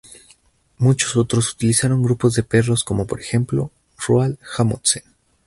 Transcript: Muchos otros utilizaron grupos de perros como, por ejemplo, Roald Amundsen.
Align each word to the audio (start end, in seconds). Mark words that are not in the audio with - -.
Muchos 0.79 1.15
otros 1.15 1.53
utilizaron 1.53 2.01
grupos 2.01 2.33
de 2.33 2.41
perros 2.41 2.83
como, 2.83 3.05
por 3.05 3.19
ejemplo, 3.21 3.69
Roald 3.99 4.39
Amundsen. 4.57 5.03